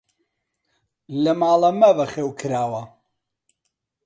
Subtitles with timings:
[1.23, 2.83] لە ماڵە مە بەخێو کراوە!